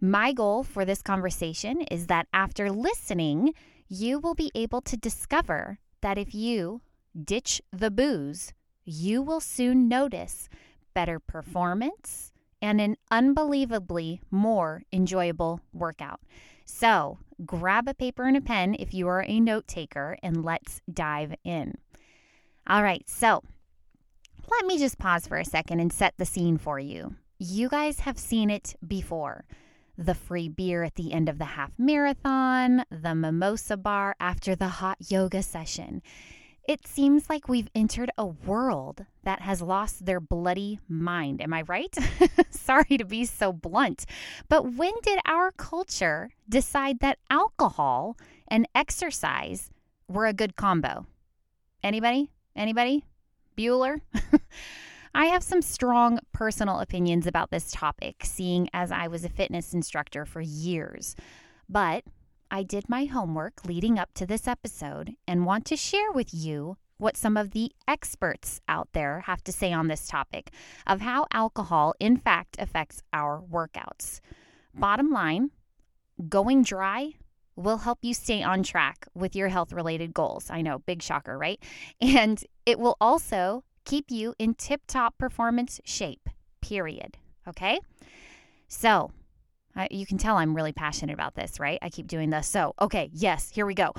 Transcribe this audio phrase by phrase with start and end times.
[0.00, 3.54] My goal for this conversation is that after listening,
[3.88, 6.82] you will be able to discover that if you
[7.24, 8.52] ditch the booze,
[8.84, 10.48] you will soon notice
[10.94, 16.20] better performance and an unbelievably more enjoyable workout.
[16.64, 20.80] So, grab a paper and a pen if you are a note taker and let's
[20.92, 21.74] dive in.
[22.66, 23.42] All right, so
[24.50, 27.14] let me just pause for a second and set the scene for you.
[27.38, 29.44] You guys have seen it before.
[29.98, 34.68] The free beer at the end of the half marathon, the mimosa bar after the
[34.68, 36.00] hot yoga session.
[36.66, 41.42] It seems like we've entered a world that has lost their bloody mind.
[41.42, 41.94] Am I right?
[42.50, 44.06] Sorry to be so blunt.
[44.48, 48.16] But when did our culture decide that alcohol
[48.48, 49.70] and exercise
[50.08, 51.04] were a good combo?
[51.82, 52.30] Anybody?
[52.56, 53.04] Anybody?
[53.58, 54.00] Bueller?
[55.16, 59.72] I have some strong personal opinions about this topic, seeing as I was a fitness
[59.72, 61.16] instructor for years.
[61.70, 62.04] But
[62.50, 66.76] I did my homework leading up to this episode and want to share with you
[66.98, 70.50] what some of the experts out there have to say on this topic
[70.86, 74.20] of how alcohol, in fact, affects our workouts.
[74.74, 75.50] Bottom line
[76.28, 77.14] going dry
[77.56, 80.50] will help you stay on track with your health related goals.
[80.50, 81.58] I know, big shocker, right?
[82.02, 86.28] And it will also keep you in tip top performance shape,
[86.60, 87.16] period.
[87.48, 87.80] Okay?
[88.68, 89.12] So,
[89.76, 91.78] uh, you can tell I'm really passionate about this, right?
[91.80, 92.46] I keep doing this.
[92.46, 93.92] So, okay, yes, here we go.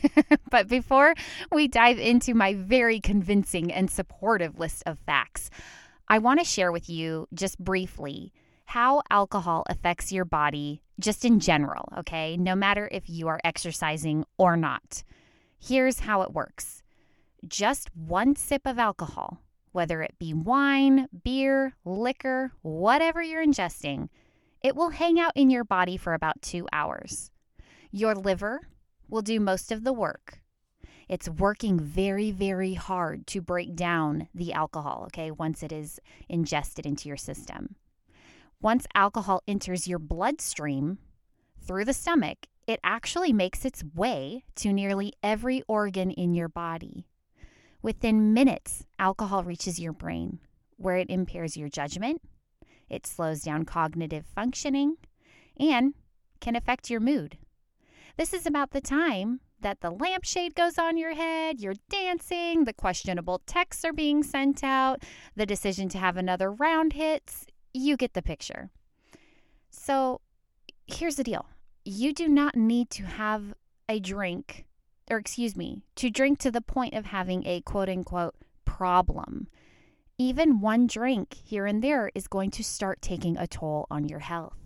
[0.50, 1.14] but before
[1.50, 5.50] we dive into my very convincing and supportive list of facts,
[6.08, 8.32] I want to share with you just briefly
[8.66, 12.36] how alcohol affects your body just in general, okay?
[12.36, 15.02] No matter if you are exercising or not.
[15.58, 16.82] Here's how it works
[17.46, 19.40] just one sip of alcohol,
[19.72, 24.08] whether it be wine, beer, liquor, whatever you're ingesting,
[24.62, 27.30] it will hang out in your body for about two hours.
[27.90, 28.68] Your liver
[29.08, 30.40] will do most of the work.
[31.08, 36.86] It's working very, very hard to break down the alcohol, okay, once it is ingested
[36.86, 37.74] into your system.
[38.62, 40.98] Once alcohol enters your bloodstream
[41.58, 47.06] through the stomach, it actually makes its way to nearly every organ in your body.
[47.82, 50.38] Within minutes, alcohol reaches your brain,
[50.76, 52.20] where it impairs your judgment,
[52.90, 54.96] it slows down cognitive functioning,
[55.58, 55.94] and
[56.40, 57.38] can affect your mood.
[58.16, 62.72] This is about the time that the lampshade goes on your head, you're dancing, the
[62.72, 65.02] questionable texts are being sent out,
[65.36, 67.46] the decision to have another round hits.
[67.72, 68.70] You get the picture.
[69.70, 70.20] So
[70.86, 71.46] here's the deal
[71.84, 73.54] you do not need to have
[73.88, 74.66] a drink
[75.10, 78.34] or excuse me, to drink to the point of having a quote unquote
[78.64, 79.48] problem.
[80.16, 84.20] Even one drink here and there is going to start taking a toll on your
[84.20, 84.56] health.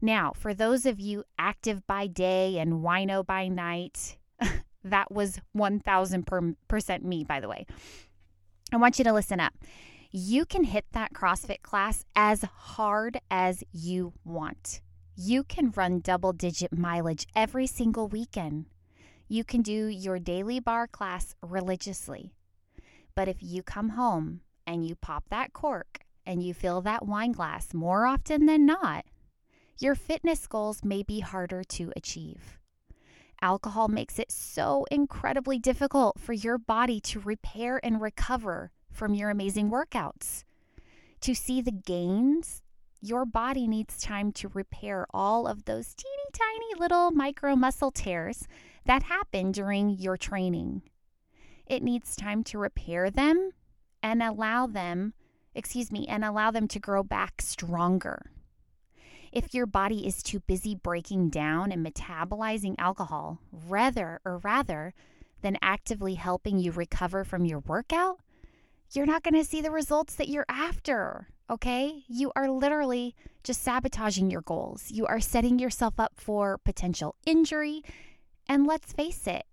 [0.00, 4.18] Now, for those of you active by day and wino by night,
[4.84, 7.66] that was 1000% me, by the way.
[8.72, 9.54] I want you to listen up.
[10.10, 14.80] You can hit that CrossFit class as hard as you want.
[15.16, 18.66] You can run double digit mileage every single weekend
[19.28, 22.32] you can do your daily barre class religiously.
[23.14, 27.32] But if you come home and you pop that cork and you fill that wine
[27.32, 29.04] glass more often than not,
[29.78, 32.58] your fitness goals may be harder to achieve.
[33.42, 39.28] Alcohol makes it so incredibly difficult for your body to repair and recover from your
[39.28, 40.44] amazing workouts.
[41.20, 42.62] To see the gains
[43.02, 48.48] your body needs time to repair all of those teeny tiny little micro muscle tears
[48.86, 50.82] that happen during your training.
[51.66, 53.50] It needs time to repair them
[54.02, 55.14] and allow them,
[55.54, 58.30] excuse me, and allow them to grow back stronger.
[59.32, 64.94] If your body is too busy breaking down and metabolizing alcohol rather or rather
[65.42, 68.20] than actively helping you recover from your workout,
[68.92, 71.28] you're not going to see the results that you're after.
[71.50, 72.04] Okay?
[72.08, 74.90] You are literally just sabotaging your goals.
[74.90, 77.82] You are setting yourself up for potential injury.
[78.48, 79.44] And let's face it,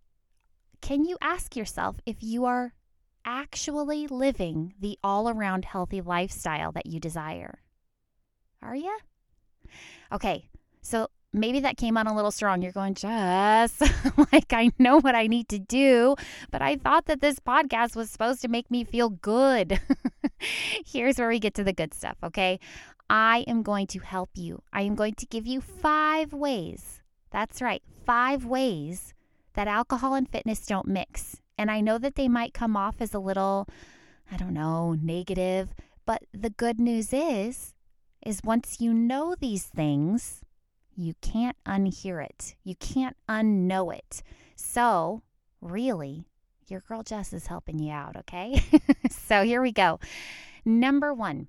[0.81, 2.73] can you ask yourself if you are
[3.25, 7.59] actually living the all around healthy lifestyle that you desire?
[8.61, 8.97] Are you?
[10.11, 10.49] Okay,
[10.81, 12.61] so maybe that came on a little strong.
[12.61, 13.81] You're going, Jess,
[14.31, 16.15] like I know what I need to do,
[16.51, 19.79] but I thought that this podcast was supposed to make me feel good.
[20.85, 22.59] Here's where we get to the good stuff, okay?
[23.09, 24.61] I am going to help you.
[24.71, 27.02] I am going to give you five ways.
[27.33, 29.15] That's right, five ways
[29.55, 31.41] that alcohol and fitness don't mix.
[31.57, 33.67] And I know that they might come off as a little,
[34.31, 35.73] I don't know, negative,
[36.05, 37.73] but the good news is
[38.23, 40.41] is once you know these things,
[40.95, 42.55] you can't unhear it.
[42.63, 44.21] You can't unknow it.
[44.55, 45.23] So,
[45.59, 46.25] really,
[46.67, 48.63] your girl Jess is helping you out, okay?
[49.09, 49.99] so, here we go.
[50.63, 51.47] Number one,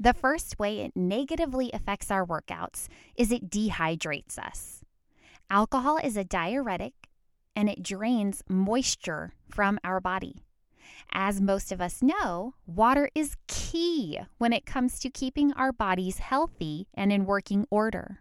[0.00, 4.80] the first way it negatively affects our workouts is it dehydrates us.
[5.50, 6.94] Alcohol is a diuretic
[7.54, 10.36] and it drains moisture from our body.
[11.12, 16.18] As most of us know, water is key when it comes to keeping our bodies
[16.18, 18.20] healthy and in working order.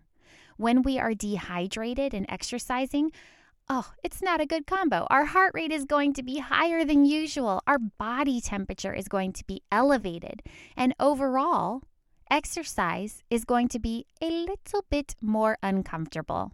[0.58, 3.12] When we are dehydrated and exercising,
[3.70, 5.06] oh, it's not a good combo.
[5.10, 7.62] Our heart rate is going to be higher than usual.
[7.68, 10.42] Our body temperature is going to be elevated.
[10.76, 11.84] And overall,
[12.32, 16.52] exercise is going to be a little bit more uncomfortable.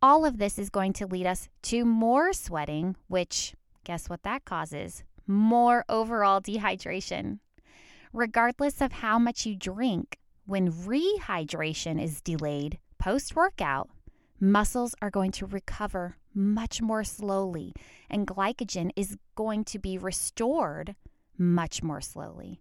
[0.00, 4.44] All of this is going to lead us to more sweating, which, guess what that
[4.44, 5.02] causes?
[5.26, 7.38] More overall dehydration.
[8.12, 13.88] Regardless of how much you drink, when rehydration is delayed, post workout,
[14.40, 17.72] muscles are going to recover much more slowly,
[18.10, 20.96] and glycogen is going to be restored
[21.38, 22.60] much more slowly.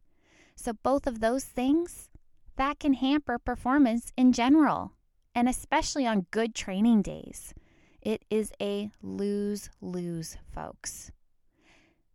[0.55, 2.09] So, both of those things
[2.55, 4.93] that can hamper performance in general,
[5.33, 7.53] and especially on good training days.
[8.01, 11.11] It is a lose lose, folks.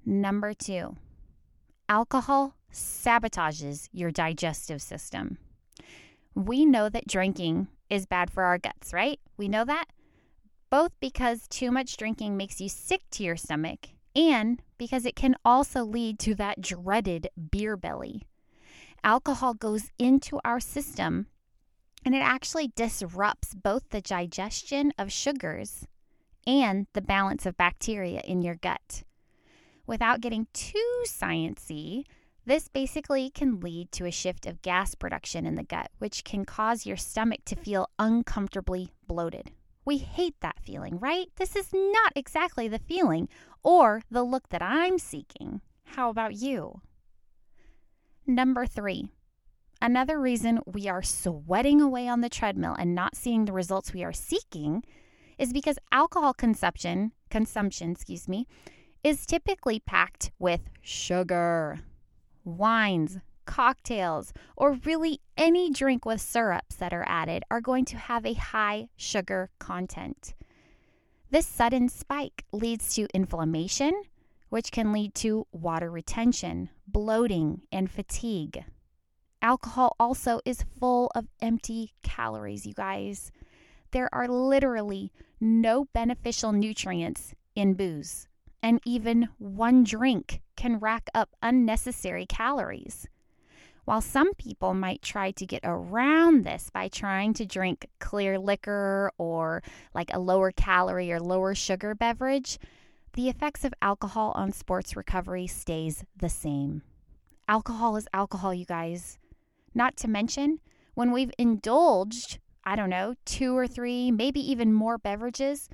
[0.04, 0.96] Number two,
[1.88, 5.38] alcohol sabotages your digestive system.
[6.34, 9.20] We know that drinking is bad for our guts, right?
[9.37, 9.87] We know that.
[10.70, 15.37] Both because too much drinking makes you sick to your stomach and because it can
[15.44, 18.26] also lead to that dreaded beer belly.
[19.05, 21.26] Alcohol goes into our system
[22.05, 25.87] and it actually disrupts both the digestion of sugars
[26.46, 29.05] and the balance of bacteria in your gut.
[29.87, 32.05] Without getting too sciency,
[32.49, 36.47] this basically can lead to a shift of gas production in the gut, which can
[36.47, 39.50] cause your stomach to feel uncomfortably bloated.
[39.85, 41.27] We hate that feeling, right?
[41.37, 43.28] This is not exactly the feeling
[43.62, 45.61] or the look that I'm seeking.
[45.85, 46.81] How about you?
[48.26, 49.09] Number three,
[49.83, 54.05] another reason we are sweating away on the treadmill and not seeing the results we
[54.05, 54.83] are seeking
[55.38, 58.47] is because alcohol consumption, consumption, excuse me,
[59.05, 61.78] is typically packed with sugar
[62.57, 68.25] wines, cocktails, or really any drink with syrups that are added are going to have
[68.26, 70.35] a high sugar content.
[71.31, 74.02] This sudden spike leads to inflammation,
[74.50, 78.64] which can lead to water retention, bloating, and fatigue.
[79.40, 83.31] Alcohol also is full of empty calories, you guys.
[83.93, 88.27] There are literally no beneficial nutrients in booze
[88.62, 93.07] and even one drink can rack up unnecessary calories.
[93.85, 99.11] While some people might try to get around this by trying to drink clear liquor
[99.17, 99.62] or
[99.95, 102.59] like a lower calorie or lower sugar beverage,
[103.15, 106.83] the effects of alcohol on sports recovery stays the same.
[107.49, 109.19] Alcohol is alcohol, you guys.
[109.75, 110.61] Not to mention,
[110.93, 115.71] when we've indulged, I don't know, two or three, maybe even more beverages,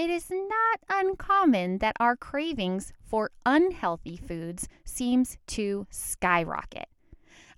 [0.00, 6.88] it is not uncommon that our cravings for unhealthy foods seems to skyrocket.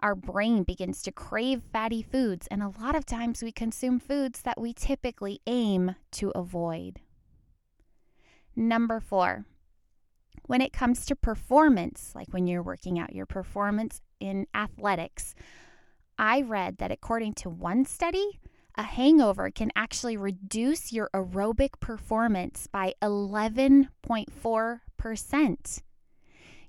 [0.01, 4.43] Our brain begins to crave fatty foods, and a lot of times we consume foods
[4.43, 6.99] that we typically aim to avoid.
[8.57, 9.45] Number four,
[10.47, 15.37] when it comes to performance, like when you're working out your performance in athletics,
[16.19, 18.41] I read that according to one study,
[18.77, 25.83] a hangover can actually reduce your aerobic performance by 11.4%.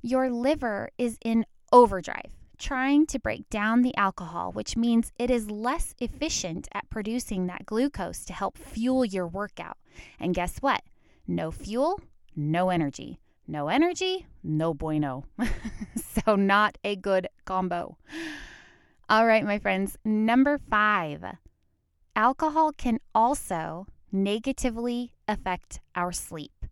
[0.02, 5.50] Your liver is in overdrive, trying to break down the alcohol, which means it is
[5.50, 9.78] less efficient at producing that glucose to help fuel your workout.
[10.20, 10.82] And guess what?
[11.28, 12.02] No fuel,
[12.36, 13.20] no energy.
[13.48, 15.26] No energy, no bueno.
[16.26, 17.98] so, not a good combo.
[19.10, 19.98] All right, my friends.
[20.06, 21.26] Number five
[22.16, 26.66] alcohol can also negatively affect our sleep.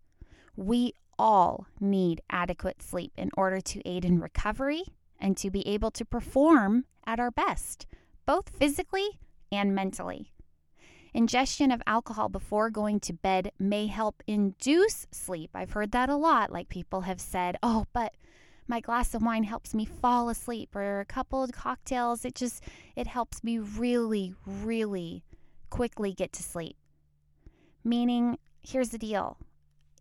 [0.56, 4.84] We all need adequate sleep in order to aid in recovery
[5.18, 7.86] and to be able to perform at our best,
[8.26, 9.18] both physically
[9.50, 10.32] and mentally.
[11.14, 15.50] Ingestion of alcohol before going to bed may help induce sleep.
[15.54, 16.50] I've heard that a lot.
[16.50, 18.14] Like people have said, oh, but
[18.66, 22.62] my glass of wine helps me fall asleep or a couple of cocktails it just
[22.96, 25.24] it helps me really really
[25.72, 26.76] quickly get to sleep
[27.82, 29.38] meaning here's the deal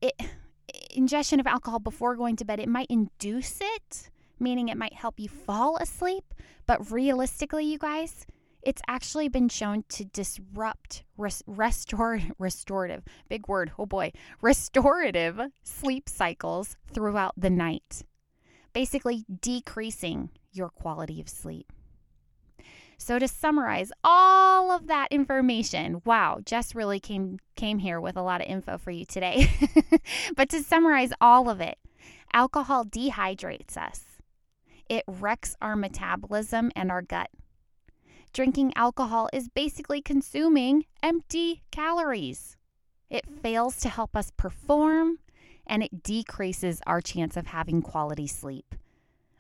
[0.02, 0.14] it
[0.92, 4.10] ingestion of alcohol before going to bed it might induce it
[4.40, 6.34] meaning it might help you fall asleep
[6.66, 8.26] but realistically you guys
[8.62, 14.12] it's actually been shown to disrupt res- restorative restorative big word oh boy
[14.42, 18.04] restorative sleep cycles throughout the night
[18.74, 21.72] basically decreasing your quality of sleep.
[23.02, 28.22] So to summarize all of that information, wow, Jess really came came here with a
[28.22, 29.50] lot of info for you today.
[30.36, 31.80] but to summarize all of it,
[32.32, 34.04] alcohol dehydrates us.
[34.88, 37.32] It wrecks our metabolism and our gut.
[38.34, 42.56] Drinking alcohol is basically consuming empty calories.
[43.10, 45.18] It fails to help us perform
[45.66, 48.76] and it decreases our chance of having quality sleep.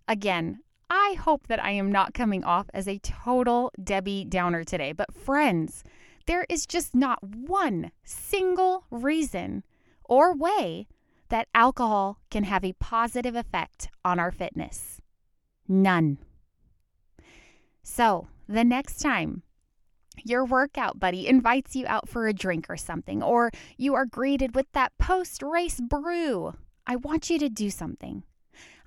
[0.08, 0.62] Again,
[0.94, 5.14] I hope that I am not coming off as a total Debbie Downer today, but
[5.14, 5.86] friends,
[6.28, 9.64] there is just not one single reason
[10.04, 10.88] or way
[11.30, 15.00] that alcohol can have a positive effect on our fitness.
[15.66, 16.18] None.
[17.84, 19.44] So, the next time
[20.26, 24.56] your workout buddy invites you out for a drink or something, or you are greeted
[24.56, 26.54] with that post race brew.
[26.86, 28.24] I want you to do something.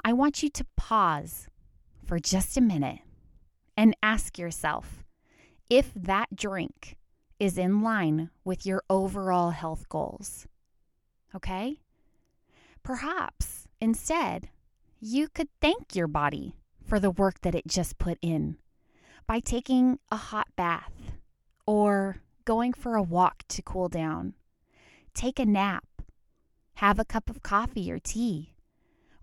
[0.05, 1.49] I want you to pause
[2.07, 3.01] for just a minute
[3.77, 5.05] and ask yourself
[5.69, 6.97] if that drink
[7.41, 10.47] is in line with your overall health goals.
[11.35, 11.81] Okay?
[12.83, 14.49] Perhaps instead,
[15.01, 18.57] you could thank your body for the work that it just put in
[19.27, 21.13] by taking a hot bath
[21.67, 24.35] or going for a walk to cool down.
[25.15, 25.85] Take a nap.
[26.75, 28.54] Have a cup of coffee or tea.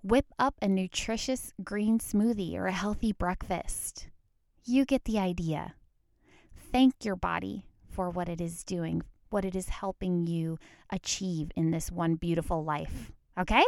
[0.03, 4.07] Whip up a nutritious green smoothie or a healthy breakfast.
[4.65, 5.75] You get the idea.
[6.71, 10.57] Thank your body for what it is doing, what it is helping you
[10.91, 13.11] achieve in this one beautiful life.
[13.39, 13.63] Okay?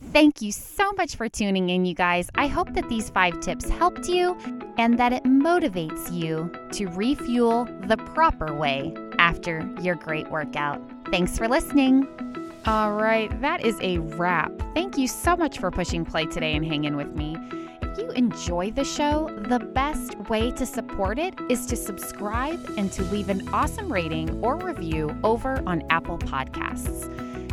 [0.00, 2.30] Thank you so much for tuning in, you guys.
[2.34, 4.38] I hope that these five tips helped you
[4.78, 10.80] and that it motivates you to refuel the proper way after your great workout.
[11.10, 12.31] Thanks for listening.
[12.64, 14.52] All right, that is a wrap.
[14.74, 17.36] Thank you so much for pushing play today and hanging with me.
[17.82, 22.90] If you enjoy the show, the best way to support it is to subscribe and
[22.92, 27.12] to leave an awesome rating or review over on Apple Podcasts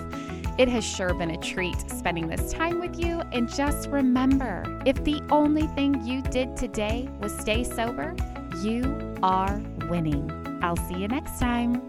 [0.56, 3.23] It has sure been a treat spending this time with you.
[3.33, 8.14] And just remember if the only thing you did today was stay sober,
[8.62, 10.30] you are winning.
[10.62, 11.83] I'll see you next time.